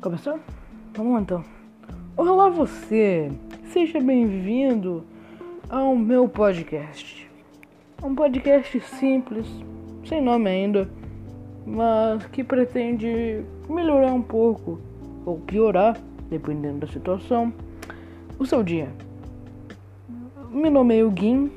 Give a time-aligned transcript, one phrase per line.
[0.00, 0.40] Começou?
[0.94, 1.44] Vamos então.
[2.16, 3.30] Olá você!
[3.66, 5.04] Seja bem-vindo
[5.68, 7.30] ao meu podcast.
[8.02, 9.46] Um podcast simples,
[10.06, 10.88] sem nome ainda,
[11.66, 14.80] mas que pretende melhorar um pouco
[15.26, 15.98] ou piorar,
[16.30, 17.52] dependendo da situação,
[18.38, 18.88] o seu dia.
[20.50, 21.52] Me nomeio Gui,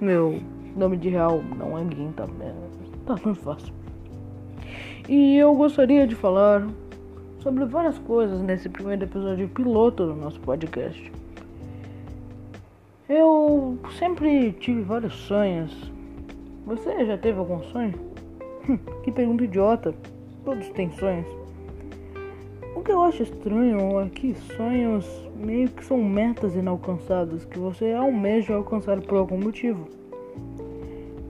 [0.00, 0.40] meu
[0.74, 2.54] nome de real não é Gui, tá, é,
[3.04, 3.74] tá muito fácil.
[5.06, 6.66] E eu gostaria de falar
[7.44, 11.12] sobre várias coisas nesse primeiro episódio piloto do nosso podcast.
[13.06, 15.92] Eu sempre tive vários sonhos.
[16.64, 17.92] Você já teve algum sonho?
[18.66, 19.94] Hum, que pergunta idiota.
[20.42, 21.26] Todos têm sonhos.
[22.74, 25.06] O que eu acho estranho é que sonhos
[25.36, 29.86] meio que são metas inalcançadas que você almeja alcançar por algum motivo.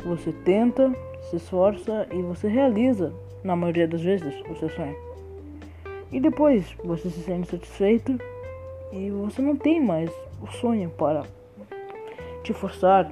[0.05, 0.95] Você tenta,
[1.29, 3.13] se esforça e você realiza,
[3.43, 5.14] na maioria das vezes, o seu sonho.
[6.15, 8.17] E depois você se sente satisfeito
[8.93, 10.09] e você não tem mais
[10.41, 11.25] o sonho para
[12.45, 13.11] te forçar,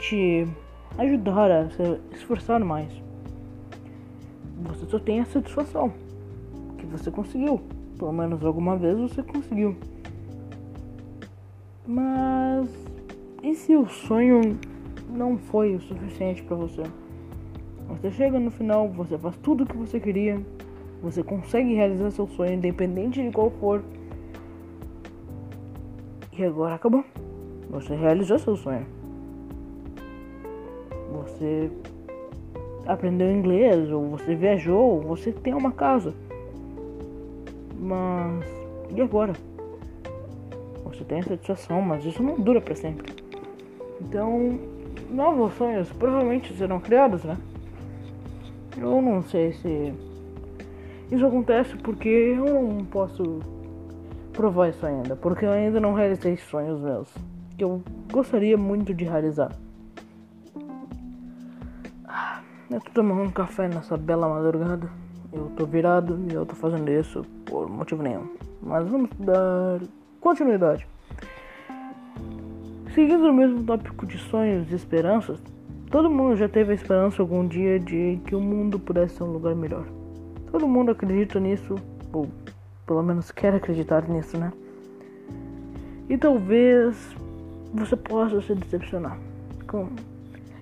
[0.00, 0.48] te
[0.96, 2.90] ajudar a se esforçar mais.
[4.62, 5.92] Você só tem a satisfação
[6.78, 7.60] que você conseguiu.
[7.98, 9.76] Pelo menos alguma vez você conseguiu.
[11.86, 12.70] Mas
[13.42, 14.58] e se o sonho
[15.10, 16.84] não foi o suficiente para você?
[17.86, 20.40] Você chega no final, você faz tudo o que você queria,
[21.02, 23.82] você consegue realizar seu sonho, independente de qual for.
[26.38, 27.04] E agora acabou.
[27.70, 28.86] Você realizou seu sonho.
[31.12, 31.70] Você
[32.86, 36.14] aprendeu inglês, ou você viajou, ou você tem uma casa.
[37.78, 38.44] Mas
[38.94, 39.32] e agora?
[40.84, 43.12] Você tem a satisfação, mas isso não dura para sempre.
[44.00, 44.58] Então,
[45.10, 47.36] novos sonhos provavelmente serão criados, né?
[48.76, 49.94] Eu não sei se
[51.12, 53.40] isso acontece porque eu não posso
[54.32, 57.08] provar isso ainda, porque eu ainda não realizei sonhos meus
[57.56, 59.52] que eu gostaria muito de realizar.
[62.06, 64.88] Ah, eu tô tomando um café nessa bela madrugada.
[65.30, 68.26] Eu tô virado e eu tô fazendo isso por motivo nenhum.
[68.62, 69.80] Mas vamos dar
[70.18, 70.86] continuidade.
[72.94, 75.38] Seguindo o mesmo tópico de sonhos e esperanças,
[75.90, 79.32] todo mundo já teve a esperança algum dia de que o mundo pudesse ser um
[79.32, 79.86] lugar melhor.
[80.52, 81.76] Todo mundo acredita nisso,
[82.12, 82.28] ou
[82.86, 84.52] pelo menos quer acreditar nisso, né?
[86.10, 86.94] E talvez
[87.72, 89.18] você possa se decepcionar
[89.66, 89.88] com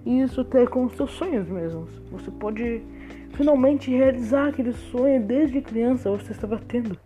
[0.06, 1.90] isso até com os seus sonhos mesmos.
[2.12, 2.80] Você pode
[3.32, 6.96] finalmente realizar aquele sonho desde criança você estava tendo,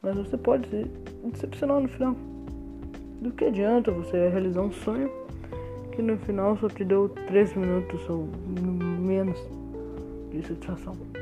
[0.00, 0.90] mas você pode se
[1.30, 2.16] decepcionar no final.
[3.20, 5.10] Do que adianta você realizar um sonho
[5.92, 8.26] que no final só te deu 3 minutos ou
[8.98, 9.38] menos
[10.30, 11.13] de satisfação?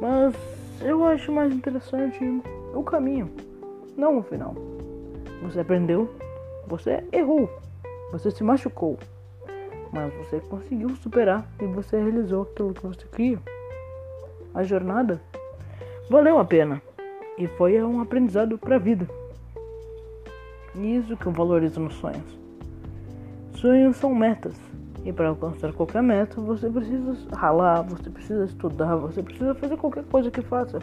[0.00, 0.34] Mas
[0.82, 2.18] eu acho mais interessante
[2.74, 3.30] o caminho,
[3.96, 4.54] não o final.
[5.42, 6.14] Você aprendeu,
[6.66, 7.48] você errou,
[8.12, 8.98] você se machucou,
[9.92, 13.38] mas você conseguiu superar e você realizou aquilo que você queria.
[14.54, 15.20] A jornada
[16.10, 16.80] valeu a pena
[17.38, 19.08] e foi um aprendizado para a vida.
[20.74, 22.38] E isso que eu valorizo nos sonhos.
[23.54, 24.54] Sonhos são metas
[25.06, 30.02] e para alcançar qualquer meta, você precisa ralar, você precisa estudar, você precisa fazer qualquer
[30.02, 30.80] coisa que faça.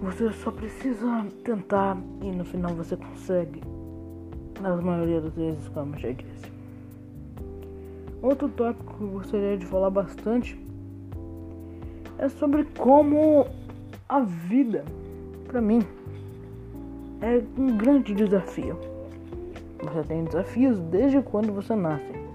[0.00, 3.60] Você só precisa tentar e no final você consegue.
[4.62, 6.50] Na maioria das vezes, como eu já disse.
[8.22, 10.58] Outro tópico que eu gostaria de falar bastante
[12.16, 13.46] é sobre como
[14.08, 14.86] a vida,
[15.46, 15.82] para mim,
[17.20, 18.78] é um grande desafio.
[19.82, 22.27] Você tem desafios desde quando você nasce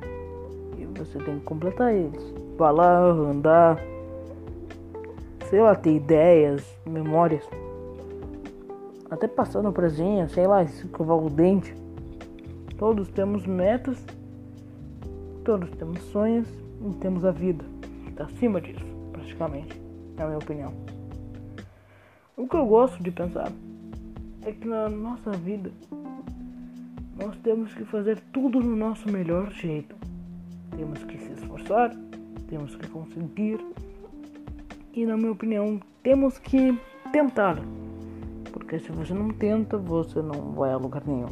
[1.06, 2.34] você tem que completar eles.
[2.58, 3.80] Falar, andar,
[5.50, 7.48] sei lá, ter ideias, memórias.
[9.10, 11.76] Até passar no presinho, sei lá, escovar o dente.
[12.78, 14.04] Todos temos metas,
[15.44, 16.48] todos temos sonhos
[16.82, 17.64] e temos a vida.
[18.08, 19.80] Está acima disso, praticamente,
[20.18, 20.74] na minha opinião.
[22.36, 23.52] O que eu gosto de pensar
[24.46, 25.72] é que na nossa vida
[27.16, 30.03] nós temos que fazer tudo no nosso melhor jeito.
[30.76, 31.92] Temos que se esforçar,
[32.48, 33.60] temos que conseguir
[34.94, 36.78] e, na minha opinião, temos que
[37.12, 37.58] tentar.
[38.52, 41.30] Porque se você não tenta, você não vai a lugar nenhum.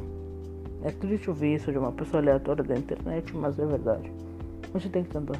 [0.83, 4.11] É triste ouvir isso de uma pessoa aleatória da internet, mas é verdade.
[4.73, 5.39] Você tem que tentar.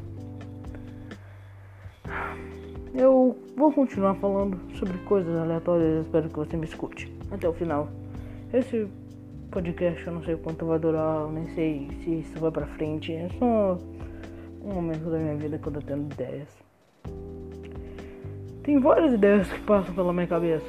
[2.94, 6.06] Eu vou continuar falando sobre coisas aleatórias.
[6.06, 7.90] Espero que você me escute até o final.
[8.54, 8.88] Esse
[9.50, 13.14] podcast eu não sei quanto vai durar, nem sei se isso vai pra frente.
[13.14, 13.80] É só
[14.64, 16.48] um momento da minha vida que eu tô tendo ideias.
[18.64, 20.66] Tem várias ideias que passam pela minha cabeça.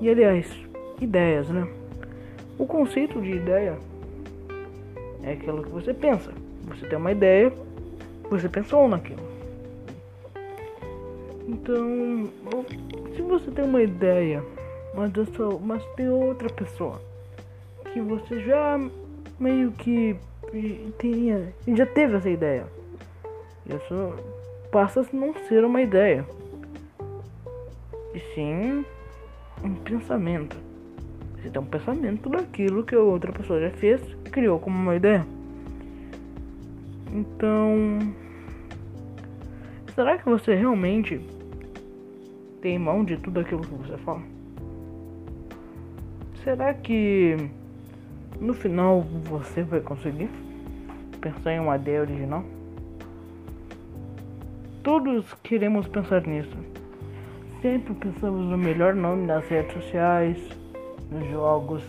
[0.00, 0.46] E aliás,
[1.00, 1.66] ideias, né?
[2.58, 3.78] O conceito de ideia
[5.22, 6.32] é aquilo que você pensa.
[6.66, 7.52] Você tem uma ideia,
[8.28, 9.22] você pensou naquilo.
[11.46, 12.28] Então,
[13.14, 14.42] se você tem uma ideia,
[14.94, 17.00] mas, sou, mas tem outra pessoa
[17.92, 18.78] que você já
[19.38, 20.16] meio que
[20.98, 22.66] tinha, já teve essa ideia.
[23.68, 24.14] Isso
[24.70, 26.24] passa a não ser uma ideia,
[28.14, 28.84] e sim
[29.62, 30.56] um pensamento.
[31.36, 34.96] Você tem um pensamento daquilo que a outra pessoa já fez e criou como uma
[34.96, 35.24] ideia.
[37.12, 37.98] Então,
[39.94, 41.20] será que você realmente
[42.60, 44.22] tem mão de tudo aquilo que você fala?
[46.42, 47.36] Será que
[48.40, 50.30] no final você vai conseguir
[51.20, 52.44] pensar em uma ideia original?
[54.88, 56.56] Todos queremos pensar nisso.
[57.60, 60.38] Sempre pensamos no melhor nome nas redes sociais,
[61.10, 61.82] nos jogos,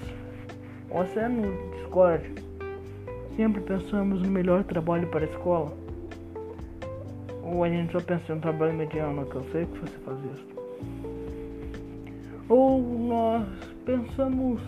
[0.89, 2.29] ou até no Discord.
[3.37, 5.71] Sempre pensamos no melhor trabalho para a escola.
[7.41, 10.17] Ou a gente só pensa em um trabalho mediano, que eu sei que você faz
[10.33, 10.47] isso.
[12.49, 13.47] Ou nós
[13.85, 14.59] pensamos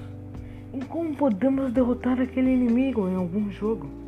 [0.73, 4.00] em como podemos derrotar aquele inimigo em algum jogo.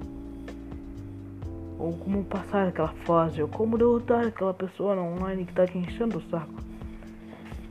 [1.84, 6.18] Ou como passar aquela fase, ou como derrotar aquela pessoa online que está te enchendo
[6.18, 6.64] o saco.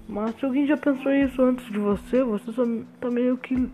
[0.06, 2.62] Mas se alguém já pensou isso antes de você, você só
[3.00, 3.70] tá meio que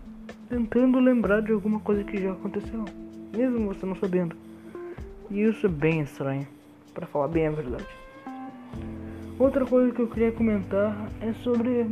[0.47, 2.85] tentando lembrar de alguma coisa que já aconteceu,
[3.35, 4.33] mesmo você não sabendo.
[5.29, 6.47] E isso é bem estranho,
[6.93, 7.87] para falar bem a verdade.
[9.37, 11.85] Outra coisa que eu queria comentar é sobre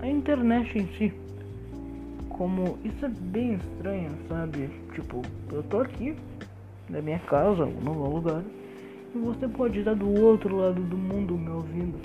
[0.00, 1.12] a internet em si.
[2.30, 4.70] Como isso é bem estranho, sabe?
[4.94, 5.20] Tipo,
[5.52, 6.16] eu tô aqui
[6.88, 8.42] na minha casa, no lugar,
[9.14, 11.98] e você pode estar do outro lado do mundo me ouvindo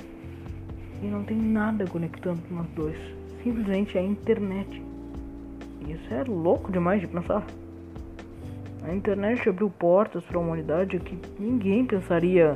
[1.01, 2.97] e não tem nada conectando nós dois.
[3.43, 4.81] Simplesmente é a internet.
[5.87, 7.43] Isso é louco demais de pensar.
[8.83, 12.55] A internet abriu portas para a humanidade que ninguém pensaria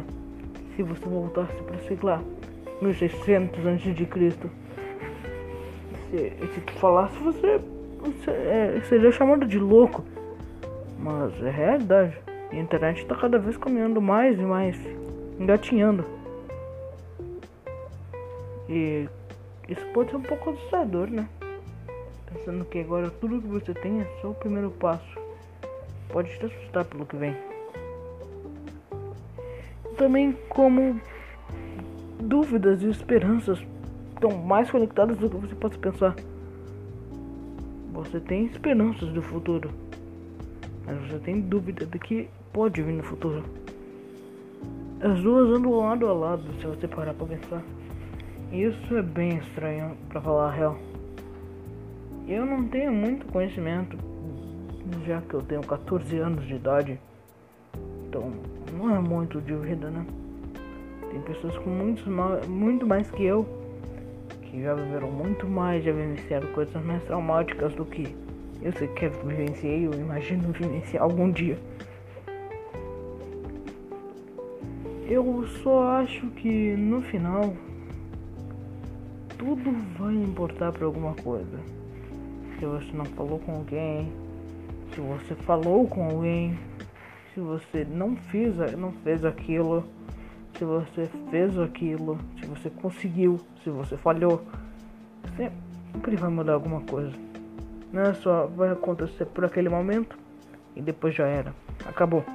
[0.76, 2.22] se você voltasse para, sei lá,
[2.82, 4.50] 1600 antes de Cristo.
[6.10, 7.60] Se, se tu falasse, você,
[8.00, 10.04] você é, seria chamado de louco.
[11.06, 12.18] Mas é realidade.
[12.52, 14.76] A internet está cada vez caminhando mais e mais,
[15.40, 16.04] engatinhando.
[18.68, 19.08] E
[19.70, 21.30] isso pode ser um pouco assustador, né?
[22.34, 25.20] Pensando que agora tudo que você tem é só o primeiro passo.
[26.10, 27.38] Pode te assustar pelo que vem.
[30.00, 31.00] Também como
[32.20, 33.60] dúvidas e esperanças
[34.16, 36.16] estão mais conectadas do que você possa pensar.
[37.94, 39.70] Você tem esperanças do futuro,
[40.86, 43.44] mas você tem dúvida do que pode vir no futuro.
[45.02, 47.62] As duas andam lado a lado se você parar para pensar.
[48.52, 50.78] Isso é bem estranho, para falar a real.
[52.28, 53.98] Eu não tenho muito conhecimento,
[55.06, 57.00] já que eu tenho 14 anos de idade.
[58.08, 58.32] Então,
[58.74, 60.06] não é muito de vida, né?
[61.12, 62.10] Tem pessoas com muito,
[62.50, 63.46] muito mais que eu,
[64.44, 68.16] que já viveram muito mais, já vivenciaram coisas mais traumáticas do que
[68.62, 71.58] eu sequer vivenciei, eu imagino vivenciar algum dia.
[75.08, 77.54] Eu só acho que no final
[79.38, 81.60] tudo vai importar para alguma coisa.
[82.58, 84.12] Se você não falou com alguém,
[84.94, 86.58] se você falou com alguém,
[87.34, 89.84] se você não fez, não fez aquilo,
[90.58, 94.42] se você fez aquilo, se você conseguiu, se você falhou,
[95.36, 97.25] sempre vai mudar alguma coisa.
[97.96, 100.18] Não é só vai acontecer por aquele momento
[100.76, 101.54] e depois já era,
[101.86, 102.26] acabou.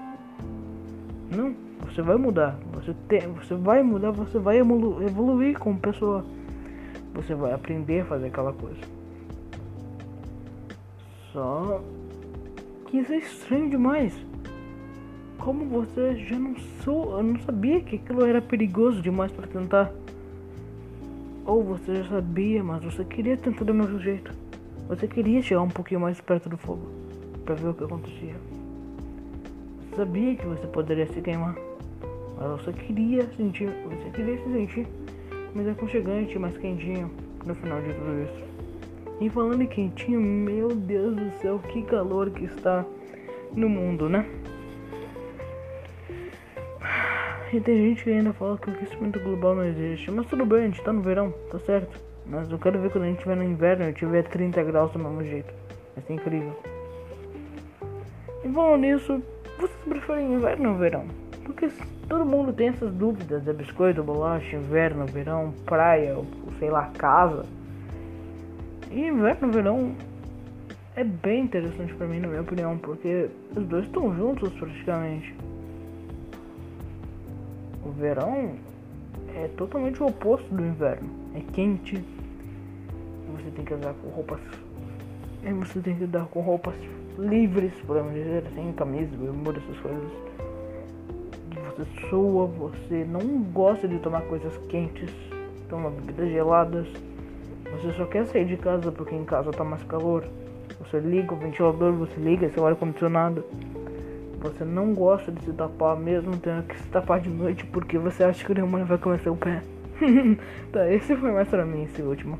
[1.30, 6.24] Não, você vai mudar, você tem, você vai mudar, você vai evoluir como pessoa
[7.12, 8.80] você vai aprender a fazer aquela coisa.
[11.30, 11.84] Só
[12.86, 14.14] que isso é estranho demais.
[15.36, 19.92] Como você já não sou, eu não sabia que aquilo era perigoso demais para tentar.
[21.44, 24.32] Ou você já sabia, mas você queria tentar do mesmo jeito.
[24.90, 26.84] Você queria chegar um pouquinho mais perto do fogo
[27.44, 28.34] para ver o que acontecia.
[29.78, 31.54] Você sabia que você poderia se queimar,
[32.36, 34.88] mas você queria sentir, você queria se sentir
[35.54, 37.08] mais aconchegante, mais quentinho
[37.46, 38.44] no final de tudo isso.
[39.20, 42.84] E falando em quentinho, meu Deus do céu, que calor que está
[43.54, 44.28] no mundo, né?
[47.52, 50.10] E tem gente que ainda fala que o aquecimento global não existe.
[50.10, 52.09] Mas tudo bem, a gente tá no verão, tá certo.
[52.30, 55.00] Mas eu quero ver quando a gente estiver no inverno e tiver 30 graus do
[55.00, 55.52] mesmo jeito.
[55.96, 56.56] Vai ser incrível.
[58.44, 59.22] E falando nisso,
[59.58, 61.04] vocês preferem inverno ou verão?
[61.44, 61.68] Porque
[62.08, 66.24] todo mundo tem essas dúvidas: é biscoito, bolacha, inverno, verão, praia, ou,
[66.60, 67.44] sei lá, casa.
[68.90, 69.94] E inverno, verão
[70.94, 75.34] é bem interessante pra mim, na minha opinião, porque os dois estão juntos praticamente.
[77.84, 78.54] O verão
[79.34, 81.08] é totalmente o oposto do inverno.
[81.34, 82.04] É quente.
[83.36, 84.40] Você tem que andar com roupas.
[85.42, 86.74] E você tem que andar com roupas
[87.18, 90.12] livres, podemos dizer assim, camisa, bermuda, essas coisas.
[91.66, 95.10] Você soa, você não gosta de tomar coisas quentes,
[95.68, 96.86] toma bebidas geladas.
[97.72, 100.24] Você só quer sair de casa porque em casa tá mais calor.
[100.80, 103.44] Você liga o ventilador, você liga seu ar-condicionado.
[104.40, 108.24] Você não gosta de se tapar mesmo tendo que se tapar de noite porque você
[108.24, 109.62] acha que o demônio vai comer seu pé.
[110.72, 112.38] tá, esse foi mais pra mim, esse último.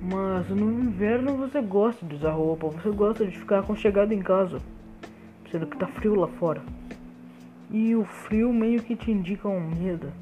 [0.00, 4.60] Mas no inverno você gosta de usar roupa, você gosta de ficar aconchegado em casa,
[5.50, 6.62] sendo que tá frio lá fora.
[7.68, 10.12] E o frio meio que te indica um medo.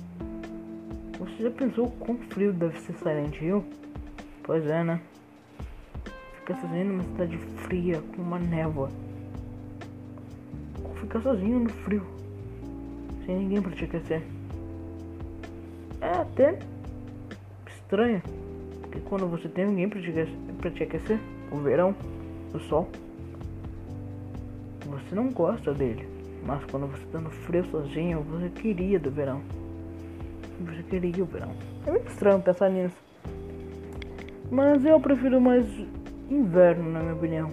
[1.19, 3.65] Você já pensou quão frio deve ser Silent Hill?
[4.43, 5.01] Pois é, né?
[6.39, 8.91] Fica sozinho numa cidade fria, com uma névoa.
[10.83, 12.03] Ou ficar sozinho no frio,
[13.27, 14.23] sem ninguém pra te aquecer.
[16.01, 16.59] É até
[17.69, 18.23] estranho
[19.09, 20.13] quando você tem alguém para te,
[20.59, 21.19] pra te aquecer,
[21.51, 21.95] o verão,
[22.53, 22.89] o sol,
[24.85, 26.07] você não gosta dele.
[26.45, 29.41] Mas quando você está no frio sozinho, você queria do verão.
[30.61, 31.53] Você queria o verão.
[31.87, 32.97] É muito estranho pensar nisso.
[34.51, 35.67] Mas eu prefiro mais
[36.31, 37.51] inverno, na minha opinião.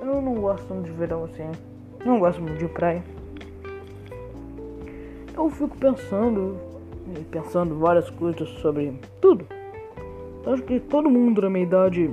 [0.00, 1.50] Eu não gosto de verão assim.
[2.04, 3.02] Não gosto muito de praia.
[5.36, 6.58] Eu fico pensando,
[7.30, 9.46] pensando várias coisas sobre tudo
[10.50, 12.08] Acho que todo mundo da minha idade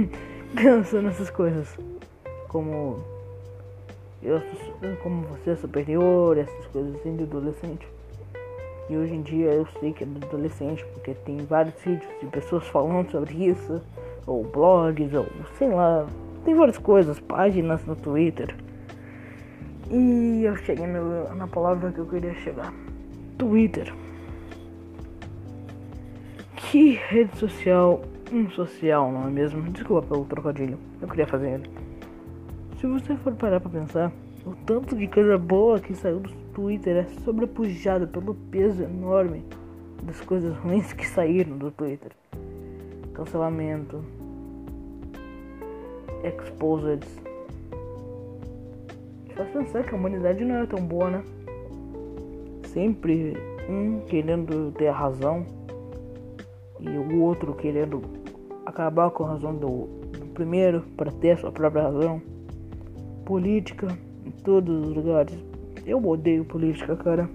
[0.56, 1.68] pensa nessas coisas.
[2.48, 2.98] Como
[4.22, 4.40] eu,
[5.02, 7.86] como você é superior, essas coisas assim de adolescente.
[8.88, 12.26] E hoje em dia eu sei que é do adolescente, porque tem vários vídeos de
[12.28, 13.82] pessoas falando sobre isso,
[14.26, 15.26] ou blogs, ou
[15.58, 16.06] sei lá,
[16.42, 18.56] tem várias coisas, páginas no Twitter.
[19.90, 22.72] E eu cheguei na palavra que eu queria chegar.
[23.36, 23.92] Twitter.
[26.74, 28.02] Que rede social
[28.32, 29.62] insocial, não é mesmo?
[29.70, 31.70] Desculpa pelo trocadilho, eu queria fazer ele.
[32.80, 34.12] Se você for parar pra pensar,
[34.44, 39.44] o tanto de coisa boa que saiu do Twitter é sobrepujado pelo peso enorme
[40.02, 42.10] das coisas ruins que saíram do Twitter.
[43.12, 44.04] Cancelamento,
[46.24, 47.06] exposed.
[49.36, 51.24] Faz pensar que a humanidade não é tão boa, né?
[52.64, 53.36] Sempre
[53.68, 55.46] um querendo ter a razão
[56.84, 58.02] e o outro querendo
[58.66, 59.86] acabar com a razão do,
[60.18, 62.20] do primeiro para ter sua própria razão.
[63.24, 63.88] Política
[64.24, 65.34] em todos os lugares.
[65.86, 67.28] Eu odeio política, cara.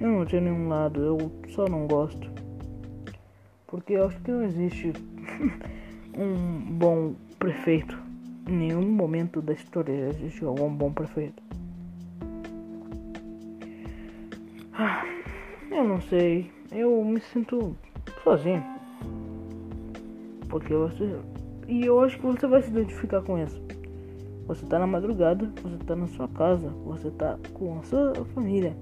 [0.00, 2.30] Eu não tenho nenhum lado, eu só não gosto.
[3.66, 4.92] Porque eu acho que não existe
[6.16, 7.98] um bom prefeito.
[8.48, 11.42] Em nenhum momento da história já existiu algum bom prefeito.
[14.74, 15.04] Ah,
[15.70, 16.50] eu não sei.
[16.72, 17.76] Eu me sinto
[18.22, 18.62] sozinho.
[20.48, 21.18] Porque você.
[21.68, 23.60] E eu acho que você vai se identificar com isso.
[24.46, 28.76] Você tá na madrugada, você tá na sua casa, você tá com a sua família.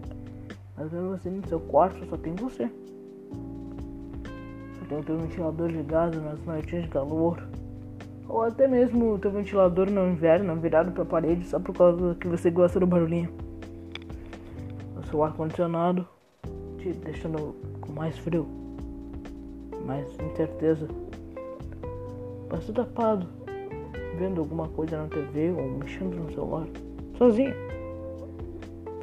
[0.77, 2.71] Vezes você no seu quarto só tem você.
[4.73, 7.47] Você tem o teu ventilador ligado nas noites de calor.
[8.27, 12.27] Ou até mesmo o teu ventilador no inverno virado pra parede só por causa que
[12.27, 13.31] você gosta do barulhinho.
[14.97, 16.09] O seu ar condicionado
[16.79, 18.60] te deixando com mais frio
[19.91, 20.87] mais incerteza.
[22.49, 23.27] Passo tapado,
[24.17, 26.67] vendo alguma coisa na TV ou mexendo no celular,
[27.19, 27.55] sozinho.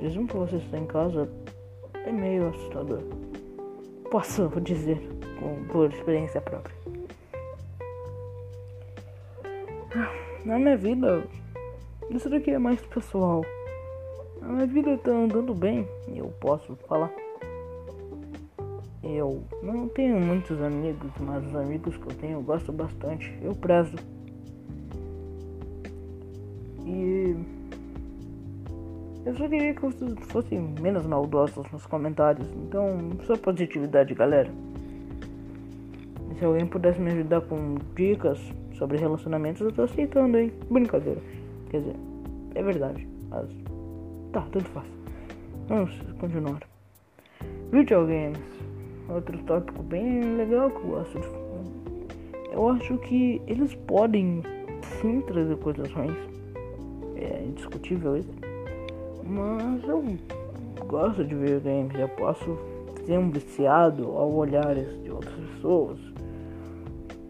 [0.02, 1.30] Mesmo que você está em casa,
[2.06, 3.02] é meio assustador.
[4.10, 4.98] Posso dizer,
[5.40, 6.78] com, por experiência própria.
[10.46, 11.22] Na minha vida,
[12.10, 13.44] isso daqui é mais pessoal.
[14.42, 17.12] A minha vida está andando bem, eu posso falar.
[19.10, 23.34] Eu não tenho muitos amigos, mas os amigos que eu tenho eu gosto bastante.
[23.42, 23.96] Eu prezo.
[26.86, 27.36] E
[29.26, 32.48] eu só queria que vocês fossem menos maldosos nos comentários.
[32.68, 34.52] Então, só positividade, galera.
[36.38, 38.40] Se alguém pudesse me ajudar com dicas
[38.78, 40.52] sobre relacionamentos, eu tô aceitando, hein?
[40.70, 41.22] Brincadeira.
[41.70, 41.96] Quer dizer,
[42.56, 43.08] é verdade.
[43.30, 43.50] Mas
[44.34, 44.88] tá, tudo faz.
[45.68, 46.62] Vamos continuar.
[47.72, 48.57] Videogames
[49.10, 51.20] outro tópico bem legal que eu gosto
[52.52, 54.42] Eu acho que eles podem
[55.02, 56.18] sim trazer coisas ruins.
[57.16, 58.34] É indiscutível isso.
[59.24, 60.04] Mas eu
[60.88, 62.58] gosto de videogames, eu posso
[63.06, 66.00] ser um viciado ao olhares de outras pessoas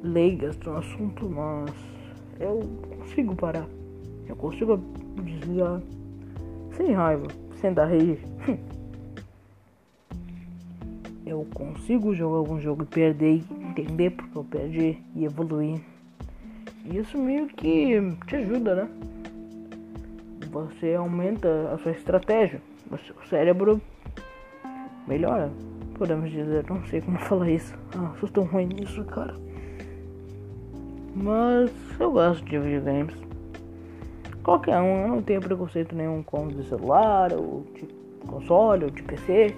[0.03, 1.71] leigas no assunto, mas
[2.39, 2.59] eu
[2.97, 3.67] consigo parar.
[4.27, 4.77] Eu consigo
[5.23, 5.81] desligar
[6.71, 7.27] sem raiva,
[7.59, 8.19] sem dar rir.
[11.27, 15.81] Eu consigo jogar algum jogo e perder, entender porque eu perdi e evoluir.
[16.85, 18.89] Isso meio que te ajuda, né?
[20.49, 23.81] Você aumenta a sua estratégia, o seu cérebro
[25.05, 25.51] melhora,
[25.95, 26.63] podemos dizer.
[26.69, 27.77] Não sei como falar isso.
[27.93, 29.35] Ah, sou tão ruim nisso, cara.
[31.13, 31.69] Mas
[31.99, 33.15] eu gosto de videogames.
[34.43, 37.85] Qualquer um, eu não tenho preconceito nenhum com de celular, ou de
[38.25, 39.53] console, ou de PC.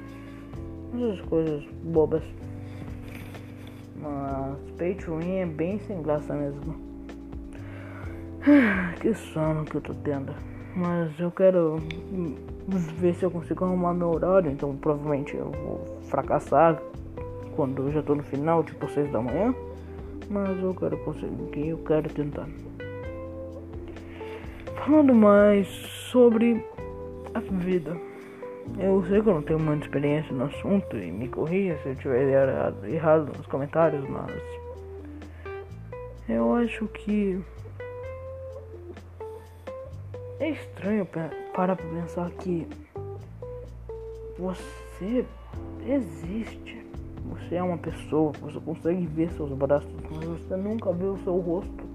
[0.94, 2.24] Essas coisas bobas.
[4.02, 6.76] Mas pay to win é bem sem graça mesmo.
[9.00, 10.34] Que sono que eu tô tendo.
[10.76, 11.78] Mas eu quero
[12.98, 14.52] ver se eu consigo arrumar meu horário.
[14.52, 16.82] Então provavelmente eu vou fracassar
[17.56, 19.54] quando eu já tô no final, tipo 6 da manhã.
[20.30, 22.48] Mas eu quero conseguir, eu quero tentar.
[24.86, 26.64] Falando mais sobre
[27.34, 28.09] a vida.
[28.78, 31.96] Eu sei que eu não tenho muita experiência no assunto e me corrija se eu
[31.96, 34.42] tiver errado, errado nos comentários, mas
[36.28, 37.42] eu acho que
[40.40, 41.06] é estranho
[41.54, 42.68] parar pra pensar que
[44.38, 45.26] você
[45.86, 46.80] existe.
[47.26, 51.38] Você é uma pessoa, você consegue ver seus braços, mas você nunca vê o seu
[51.40, 51.90] rosto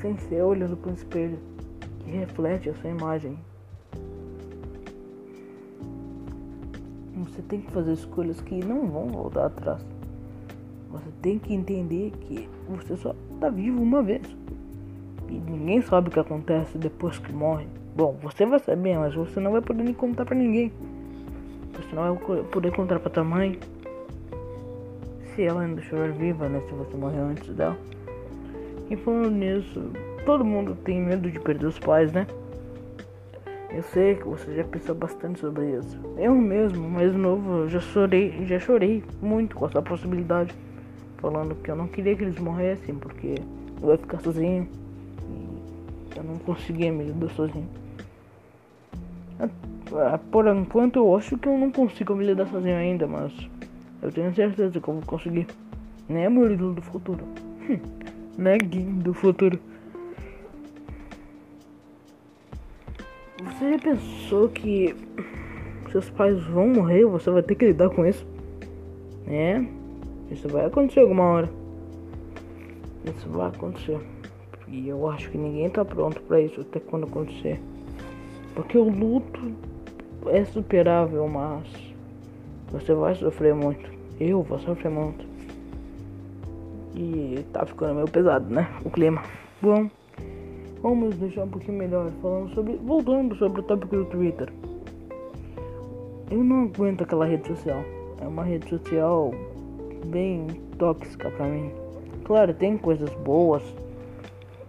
[0.00, 1.38] sem ser olhando para um espelho
[2.00, 3.38] que reflete essa imagem.
[7.24, 9.84] Você tem que fazer escolhas que não vão voltar atrás.
[10.90, 14.22] Você tem que entender que você só está vivo uma vez.
[15.28, 17.66] E ninguém sabe o que acontece depois que morre.
[17.96, 20.70] Bom, você vai saber, mas você não vai poder nem contar para ninguém.
[21.72, 23.58] Você não vai poder contar para tua mãe.
[25.34, 26.60] Se ela ainda estiver viva, né?
[26.68, 27.76] Se você morreu antes dela.
[28.90, 29.90] E falando nisso,
[30.26, 32.26] todo mundo tem medo de perder os pais, né?
[33.74, 35.98] Eu sei que você já pensou bastante sobre isso.
[36.16, 40.54] Eu mesmo, mais novo, já chorei, já chorei muito com essa possibilidade.
[41.16, 43.34] Falando que eu não queria que eles morressem, porque
[43.82, 44.68] eu ia ficar sozinho.
[45.28, 47.68] E eu não conseguia me lidar sozinho.
[49.40, 53.32] Ah, por enquanto eu acho que eu não consigo me lidar sozinho ainda, mas
[54.00, 55.48] eu tenho certeza que eu vou conseguir.
[56.08, 57.24] Nem é meu ídolo do futuro.
[58.38, 59.58] Neguinho do futuro.
[63.44, 64.96] Você já pensou que
[65.92, 68.26] seus pais vão morrer você vai ter que lidar com isso?
[69.26, 69.64] É,
[70.30, 71.50] isso vai acontecer alguma hora.
[73.04, 74.00] Isso vai acontecer.
[74.66, 77.60] E eu acho que ninguém tá pronto para isso até quando acontecer.
[78.54, 79.52] Porque o luto
[80.26, 81.68] é superável, mas
[82.72, 83.90] você vai sofrer muito.
[84.18, 85.24] Eu vou sofrer muito.
[86.94, 88.68] E tá ficando meio pesado, né?
[88.84, 89.22] O clima.
[89.60, 89.88] Bom.
[90.84, 92.76] Vamos deixar um pouquinho melhor falando sobre.
[92.76, 94.52] Voltando sobre o tópico do Twitter.
[96.30, 97.82] Eu não aguento aquela rede social.
[98.20, 99.30] É uma rede social
[100.08, 101.72] bem tóxica pra mim.
[102.24, 103.62] Claro, tem coisas boas.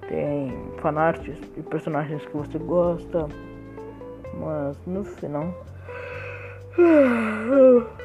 [0.08, 3.28] Tem fanarts e personagens que você gosta.
[4.40, 5.54] Mas no final.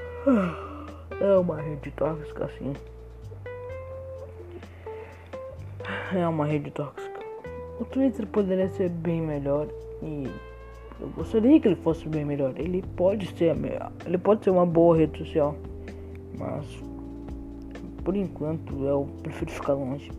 [1.21, 2.73] É uma rede tóxica assim.
[6.15, 7.10] É uma rede tóxica.
[7.81, 9.67] O Twitter poderia ser bem melhor
[10.03, 10.29] e
[11.01, 12.53] eu gostaria que ele fosse bem melhor.
[12.57, 13.57] Ele pode ser
[14.05, 15.57] ele pode ser uma boa rede social,
[16.39, 16.67] mas
[18.05, 20.13] por enquanto eu prefiro ficar longe.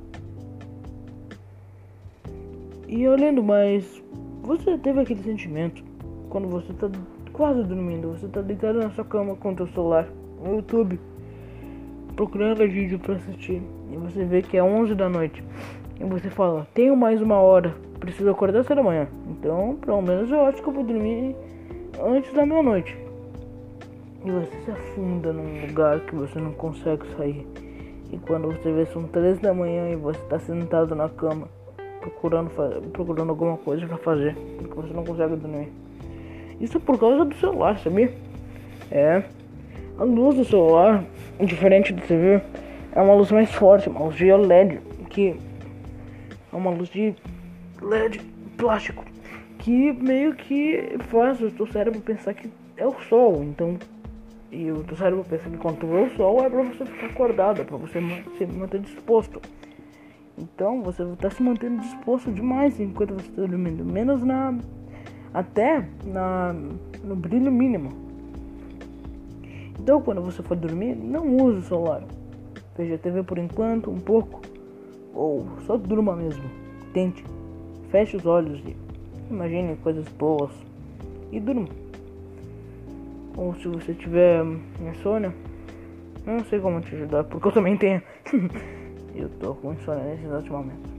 [2.88, 4.04] E olhando mais,
[4.42, 5.84] você teve aquele sentimento
[6.32, 6.90] quando você tá
[7.32, 10.08] quase dormindo, você tá deitado na sua cama com o seu celular
[10.44, 11.00] no YouTube,
[12.16, 15.44] procurando vídeo para assistir e você vê que é 11 da noite
[16.02, 19.08] e você fala, tenho mais uma hora, preciso acordar cedo amanhã.
[19.30, 21.36] Então, pelo menos eu acho que eu vou dormir
[22.04, 22.98] antes da meia-noite.
[24.26, 27.48] E você se afunda num lugar que você não consegue sair.
[28.12, 31.48] E quando você vê são três da manhã e você está sentado na cama
[32.00, 32.50] procurando,
[32.92, 35.72] procurando alguma coisa para fazer, porque você não consegue dormir.
[36.60, 38.12] Isso é por causa do celular, sabia?
[38.90, 39.24] É.
[40.00, 41.04] A luz do celular,
[41.40, 42.42] diferente do TV,
[42.92, 45.51] é uma luz mais forte, uma luz de OLED, que
[46.52, 47.16] é uma luz de
[47.82, 48.20] LED
[48.58, 49.04] plástico
[49.60, 53.44] que meio que faz o teu cérebro pensar que é o sol.
[53.44, 53.78] Então,
[54.52, 57.06] e o teu cérebro pensa que quando tu vê o sol é para você ficar
[57.08, 58.00] acordado, é para você
[58.38, 59.40] se manter disposto.
[60.38, 64.58] Então, você está se mantendo disposto demais enquanto você está dormindo, menos na
[65.34, 66.54] até na,
[67.04, 67.90] no brilho mínimo.
[69.80, 72.04] Então, quando você for dormir, não use o celular.
[72.78, 74.42] Veja a TV por enquanto, um pouco,
[75.14, 76.44] ou só durma mesmo.
[76.94, 77.24] Tente,
[77.90, 78.76] feche os olhos e
[79.30, 80.52] imagine coisas boas
[81.32, 81.68] e durma.
[83.38, 84.44] Ou se você tiver
[84.82, 85.34] insônia,
[86.26, 88.02] não sei como te ajudar, porque eu também tenho.
[89.16, 90.90] eu tô com insônia nesse exato momento.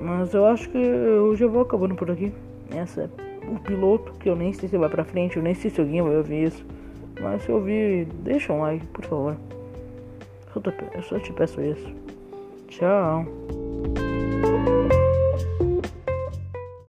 [0.00, 2.32] Mas eu acho que eu já vou acabando por aqui.
[2.70, 5.70] Essa é o piloto, que eu nem sei se vai pra frente, eu nem sei
[5.70, 6.64] se alguém vai ouvir isso.
[7.20, 9.36] Mas se ouvir, deixa um like, por favor.
[10.94, 11.94] Eu só te peço isso.
[12.76, 13.24] Tchau.